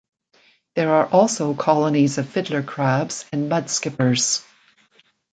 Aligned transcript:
There 0.73 0.91
are 0.95 1.05
also 1.05 1.53
colonies 1.53 2.17
of 2.17 2.27
fiddler 2.27 2.63
crabs 2.63 3.23
and 3.31 3.49
mud-skippers. 3.49 4.41